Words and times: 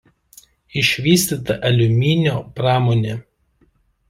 Išvystyta 0.81 1.57
aliuminio 1.69 2.41
pramonė. 2.57 3.15